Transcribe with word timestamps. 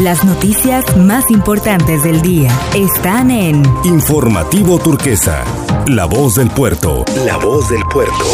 Las 0.00 0.24
noticias 0.24 0.96
más 0.96 1.30
importantes 1.30 2.02
del 2.02 2.20
día 2.20 2.50
están 2.74 3.30
en 3.30 3.62
Informativo 3.84 4.80
Turquesa, 4.80 5.44
La 5.86 6.06
Voz 6.06 6.34
del 6.34 6.50
Puerto. 6.50 7.04
La 7.24 7.36
Voz 7.36 7.68
del 7.68 7.82
Puerto. 7.84 8.24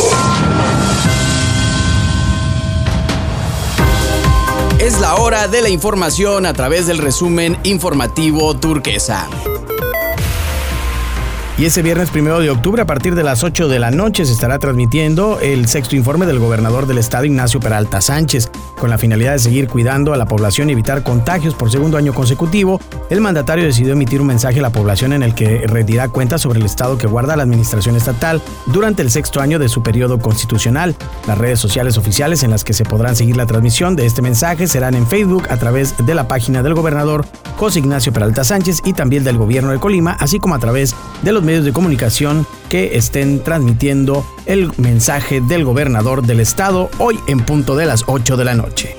Es 4.79 4.99
la 5.01 5.17
hora 5.17 5.49
de 5.49 5.61
la 5.61 5.69
información 5.69 6.47
a 6.47 6.55
través 6.55 6.87
del 6.87 6.97
resumen 6.97 7.59
informativo 7.65 8.57
turquesa. 8.57 9.29
Y 11.61 11.67
ese 11.67 11.83
viernes 11.83 12.09
primero 12.09 12.41
de 12.41 12.49
octubre, 12.49 12.81
a 12.81 12.87
partir 12.87 13.15
de 13.15 13.23
las 13.23 13.45
8 13.45 13.69
de 13.69 13.79
la 13.79 13.91
noche, 13.91 14.25
se 14.25 14.33
estará 14.33 14.59
transmitiendo 14.59 15.41
el 15.41 15.69
sexto 15.69 15.95
informe 15.95 16.25
del 16.25 16.39
gobernador 16.39 16.87
del 16.87 16.97
estado, 16.97 17.27
Ignacio 17.27 17.61
Peralta 17.61 18.01
Sánchez. 18.01 18.51
Con 18.79 18.89
la 18.89 18.97
finalidad 18.97 19.33
de 19.33 19.41
seguir 19.41 19.69
cuidando 19.69 20.15
a 20.15 20.17
la 20.17 20.25
población 20.25 20.71
y 20.71 20.73
evitar 20.73 21.03
contagios 21.03 21.55
por 21.55 21.71
segundo 21.71 21.99
año 21.99 22.15
consecutivo, 22.15 22.81
el 23.11 23.21
mandatario 23.21 23.67
decidió 23.67 23.93
emitir 23.93 24.23
un 24.23 24.29
mensaje 24.29 24.61
a 24.61 24.63
la 24.63 24.73
población 24.73 25.13
en 25.13 25.23
el 25.23 25.35
que 25.35 25.67
rendirá 25.67 26.09
cuenta 26.09 26.39
sobre 26.39 26.61
el 26.61 26.65
estado 26.65 26.97
que 26.97 27.07
guarda 27.07 27.37
la 27.37 27.43
administración 27.43 27.95
estatal 27.95 28.41
durante 28.65 29.03
el 29.03 29.11
sexto 29.11 29.43
año 29.43 29.59
de 29.59 29.69
su 29.69 29.83
periodo 29.83 30.19
constitucional. 30.19 30.97
Las 31.27 31.37
redes 31.37 31.61
sociales 31.61 31.99
oficiales 31.99 32.43
en 32.43 32.49
las 32.49 32.65
que 32.65 32.73
se 32.73 32.87
podrán 32.87 33.17
seguir 33.17 33.37
la 33.37 33.45
transmisión 33.45 33.97
de 33.97 34.07
este 34.07 34.23
mensaje 34.23 34.67
serán 34.67 34.95
en 34.95 35.07
Facebook 35.07 35.49
a 35.51 35.59
través 35.59 35.95
de 35.99 36.15
la 36.15 36.27
página 36.27 36.63
del 36.63 36.73
gobernador 36.73 37.27
José 37.59 37.81
Ignacio 37.81 38.15
Peralta 38.15 38.45
Sánchez 38.45 38.81
y 38.87 38.95
también 38.95 39.25
del 39.25 39.37
gobierno 39.37 39.73
de 39.73 39.79
Colima, 39.79 40.17
así 40.19 40.39
como 40.39 40.55
a 40.55 40.59
través 40.59 40.97
de 41.21 41.33
los 41.33 41.43
medios 41.51 41.65
de 41.65 41.73
comunicación 41.73 42.47
que 42.69 42.97
estén 42.97 43.43
transmitiendo 43.43 44.25
el 44.47 44.71
mensaje 44.77 45.41
del 45.41 45.65
gobernador 45.65 46.23
del 46.23 46.39
estado 46.39 46.89
hoy 46.99 47.19
en 47.27 47.41
punto 47.41 47.75
de 47.75 47.87
las 47.87 48.05
8 48.07 48.37
de 48.37 48.45
la 48.45 48.55
noche. 48.55 48.95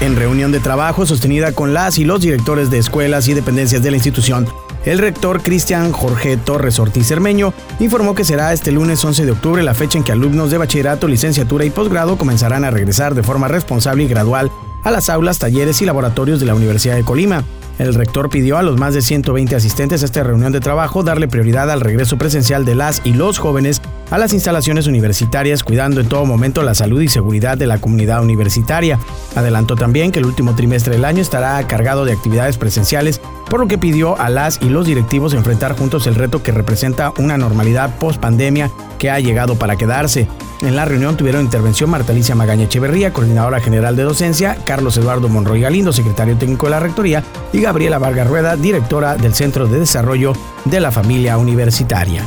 En 0.00 0.16
reunión 0.16 0.50
de 0.50 0.58
trabajo 0.58 1.06
sostenida 1.06 1.52
con 1.52 1.72
las 1.72 1.98
y 1.98 2.04
los 2.04 2.22
directores 2.22 2.68
de 2.68 2.78
escuelas 2.78 3.28
y 3.28 3.34
dependencias 3.34 3.80
de 3.84 3.92
la 3.92 3.98
institución, 3.98 4.48
el 4.84 4.98
rector 4.98 5.40
Cristian 5.40 5.92
Jorge 5.92 6.36
Torres 6.36 6.80
Ortiz 6.80 7.06
Cermeño 7.06 7.54
informó 7.78 8.16
que 8.16 8.24
será 8.24 8.52
este 8.52 8.72
lunes 8.72 9.04
11 9.04 9.26
de 9.26 9.30
octubre 9.30 9.62
la 9.62 9.74
fecha 9.74 9.98
en 9.98 10.04
que 10.04 10.10
alumnos 10.10 10.50
de 10.50 10.58
bachillerato, 10.58 11.06
licenciatura 11.06 11.64
y 11.64 11.70
posgrado 11.70 12.18
comenzarán 12.18 12.64
a 12.64 12.72
regresar 12.72 13.14
de 13.14 13.22
forma 13.22 13.46
responsable 13.46 14.02
y 14.02 14.08
gradual 14.08 14.50
a 14.82 14.90
las 14.90 15.08
aulas, 15.08 15.38
talleres 15.38 15.80
y 15.82 15.84
laboratorios 15.84 16.40
de 16.40 16.46
la 16.46 16.54
Universidad 16.54 16.96
de 16.96 17.04
Colima. 17.04 17.44
El 17.78 17.94
rector 17.94 18.28
pidió 18.28 18.58
a 18.58 18.62
los 18.62 18.78
más 18.78 18.92
de 18.92 19.00
120 19.00 19.56
asistentes 19.56 20.02
a 20.02 20.04
esta 20.04 20.22
reunión 20.22 20.52
de 20.52 20.60
trabajo 20.60 21.02
darle 21.02 21.28
prioridad 21.28 21.70
al 21.70 21.80
regreso 21.80 22.18
presencial 22.18 22.66
de 22.66 22.74
las 22.74 23.00
y 23.04 23.14
los 23.14 23.38
jóvenes 23.38 23.80
a 24.10 24.18
las 24.18 24.34
instalaciones 24.34 24.86
universitarias, 24.86 25.64
cuidando 25.64 26.00
en 26.00 26.08
todo 26.08 26.26
momento 26.26 26.62
la 26.62 26.74
salud 26.74 27.00
y 27.00 27.08
seguridad 27.08 27.56
de 27.56 27.66
la 27.66 27.80
comunidad 27.80 28.22
universitaria. 28.22 28.98
Adelantó 29.34 29.76
también 29.76 30.12
que 30.12 30.18
el 30.18 30.26
último 30.26 30.54
trimestre 30.54 30.94
del 30.94 31.06
año 31.06 31.22
estará 31.22 31.66
cargado 31.66 32.04
de 32.04 32.12
actividades 32.12 32.58
presenciales, 32.58 33.20
por 33.50 33.60
lo 33.60 33.68
que 33.68 33.76
pidió 33.76 34.18
a 34.18 34.30
las 34.30 34.62
y 34.62 34.70
los 34.70 34.86
directivos 34.86 35.34
enfrentar 35.34 35.76
juntos 35.76 36.06
el 36.06 36.14
reto 36.14 36.42
que 36.42 36.52
representa 36.52 37.12
una 37.18 37.36
normalidad 37.36 37.98
post 37.98 38.20
pandemia 38.20 38.70
que 38.98 39.10
ha 39.10 39.20
llegado 39.20 39.56
para 39.56 39.76
quedarse. 39.76 40.28
En 40.62 40.76
la 40.76 40.84
reunión 40.84 41.16
tuvieron 41.16 41.42
intervención 41.42 41.90
Marta 41.90 42.12
Alicia 42.12 42.34
Magaña 42.34 42.64
Echeverría, 42.64 43.12
coordinadora 43.12 43.60
general 43.60 43.96
de 43.96 44.04
docencia, 44.04 44.56
Carlos 44.64 44.96
Eduardo 44.96 45.28
Monroy 45.28 45.60
Galindo, 45.60 45.92
secretario 45.92 46.36
técnico 46.36 46.66
de 46.66 46.70
la 46.70 46.80
Rectoría, 46.80 47.24
y 47.52 47.60
Gabriela 47.60 47.98
Vargas 47.98 48.28
Rueda, 48.28 48.56
directora 48.56 49.16
del 49.16 49.34
Centro 49.34 49.66
de 49.66 49.80
Desarrollo 49.80 50.32
de 50.66 50.80
la 50.80 50.92
Familia 50.92 51.36
Universitaria. 51.38 52.24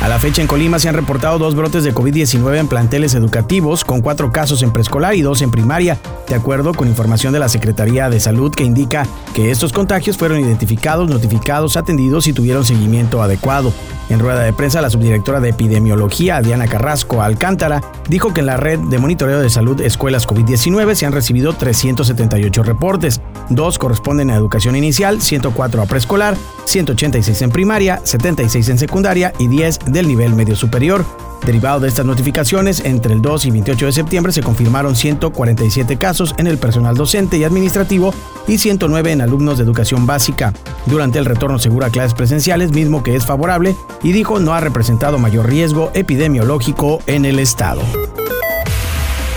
A 0.00 0.08
la 0.08 0.18
fecha 0.18 0.40
en 0.40 0.48
Colima 0.48 0.78
se 0.78 0.88
han 0.88 0.94
reportado 0.94 1.38
dos 1.38 1.54
brotes 1.54 1.84
de 1.84 1.94
COVID-19 1.94 2.56
en 2.56 2.68
planteles 2.68 3.14
educativos, 3.14 3.84
con 3.84 4.00
cuatro 4.00 4.32
casos 4.32 4.62
en 4.62 4.72
preescolar 4.72 5.14
y 5.14 5.20
dos 5.20 5.42
en 5.42 5.50
primaria, 5.50 5.98
de 6.26 6.34
acuerdo 6.34 6.72
con 6.72 6.88
información 6.88 7.34
de 7.34 7.38
la 7.38 7.50
Secretaría 7.50 8.08
de 8.08 8.18
Salud 8.18 8.50
que 8.50 8.64
indica 8.64 9.06
que 9.34 9.50
estos 9.50 9.74
contagios 9.74 10.16
fueron 10.16 10.40
identificados, 10.40 11.10
notificados, 11.10 11.76
atendidos 11.76 12.26
y 12.28 12.32
tuvieron 12.32 12.64
seguimiento 12.64 13.22
adecuado. 13.22 13.74
En 14.08 14.18
rueda 14.18 14.40
de 14.40 14.52
prensa, 14.52 14.80
la 14.80 14.90
subdirectora 14.90 15.38
de 15.38 15.50
epidemiología, 15.50 16.40
Diana 16.40 16.66
Carrasco 16.66 17.22
Alcántara, 17.22 17.80
dijo 18.08 18.34
que 18.34 18.40
en 18.40 18.46
la 18.46 18.56
red 18.56 18.78
de 18.78 18.98
monitoreo 18.98 19.38
de 19.38 19.50
salud 19.50 19.80
escuelas 19.80 20.26
COVID-19 20.26 20.94
se 20.94 21.06
han 21.06 21.12
recibido 21.12 21.52
378 21.52 22.62
reportes. 22.64 23.20
Dos 23.50 23.78
corresponden 23.78 24.30
a 24.30 24.34
educación 24.34 24.74
inicial, 24.74 25.22
104 25.22 25.82
a 25.82 25.86
preescolar, 25.86 26.36
186 26.64 27.42
en 27.42 27.50
primaria, 27.50 28.00
76 28.02 28.68
en 28.70 28.78
secundaria 28.78 29.32
y 29.38 29.46
10 29.46 29.78
del 29.92 30.08
nivel 30.08 30.34
medio 30.34 30.56
superior. 30.56 31.04
Derivado 31.44 31.80
de 31.80 31.88
estas 31.88 32.04
notificaciones, 32.04 32.80
entre 32.84 33.14
el 33.14 33.22
2 33.22 33.46
y 33.46 33.50
28 33.50 33.86
de 33.86 33.92
septiembre 33.92 34.32
se 34.32 34.42
confirmaron 34.42 34.94
147 34.94 35.96
casos 35.96 36.34
en 36.36 36.46
el 36.46 36.58
personal 36.58 36.94
docente 36.94 37.38
y 37.38 37.44
administrativo 37.44 38.12
y 38.46 38.58
109 38.58 39.12
en 39.12 39.22
alumnos 39.22 39.58
de 39.58 39.64
educación 39.64 40.06
básica. 40.06 40.52
Durante 40.86 41.18
el 41.18 41.24
retorno 41.24 41.58
seguro 41.58 41.86
a 41.86 41.90
clases 41.90 42.14
presenciales, 42.14 42.72
mismo 42.72 43.02
que 43.02 43.16
es 43.16 43.24
favorable, 43.24 43.74
y 44.02 44.12
dijo 44.12 44.38
no 44.38 44.52
ha 44.52 44.60
representado 44.60 45.18
mayor 45.18 45.48
riesgo 45.48 45.90
epidemiológico 45.94 47.00
en 47.06 47.24
el 47.24 47.38
estado. 47.38 47.82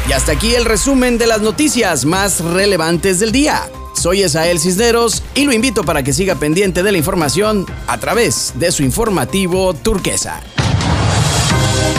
Y 0.09 0.12
hasta 0.12 0.34
aquí 0.34 0.53
el 0.56 0.66
resumen 0.66 1.18
de 1.18 1.28
las 1.28 1.41
noticias 1.41 2.03
más 2.03 2.41
relevantes 2.41 3.20
del 3.20 3.31
día. 3.31 3.62
Soy 4.03 4.22
Esael 4.22 4.59
Cisneros 4.59 5.24
y 5.34 5.46
lo 5.46 5.53
invito 5.53 5.86
para 5.86 6.03
que 6.03 6.12
siga 6.12 6.36
pendiente 6.36 6.84
de 6.84 6.91
la 6.91 6.97
información 6.97 7.66
a 7.88 7.97
través 8.00 8.52
de 8.56 8.69
su 8.74 8.84
informativo 8.84 9.74
turquesa. 9.74 10.41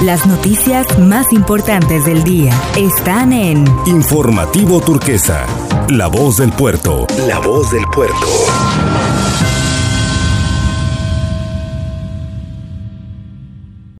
Las 0.02 0.26
noticias 0.26 0.98
más 0.98 1.32
importantes 1.32 2.04
del 2.04 2.22
día 2.22 2.52
están 2.76 3.32
en 3.32 3.64
Informativo 3.86 4.82
Turquesa, 4.82 5.46
La 5.88 6.08
Voz 6.08 6.36
del 6.36 6.52
Puerto. 6.52 7.06
La 7.26 7.38
Voz 7.38 7.70
del 7.70 7.86
Puerto. 7.86 8.26